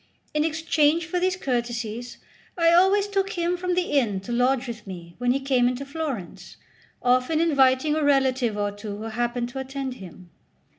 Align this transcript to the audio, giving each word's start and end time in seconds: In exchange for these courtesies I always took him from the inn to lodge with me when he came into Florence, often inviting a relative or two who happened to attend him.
In 0.33 0.43
exchange 0.43 1.05
for 1.05 1.19
these 1.19 1.35
courtesies 1.35 2.17
I 2.57 2.73
always 2.73 3.07
took 3.07 3.33
him 3.33 3.55
from 3.55 3.75
the 3.75 3.91
inn 3.91 4.19
to 4.21 4.31
lodge 4.31 4.67
with 4.67 4.87
me 4.87 5.13
when 5.19 5.31
he 5.31 5.39
came 5.39 5.67
into 5.67 5.85
Florence, 5.85 6.57
often 7.03 7.39
inviting 7.39 7.93
a 7.95 8.03
relative 8.03 8.57
or 8.57 8.71
two 8.71 8.97
who 8.97 9.03
happened 9.03 9.49
to 9.49 9.59
attend 9.59 9.93
him. 9.97 10.31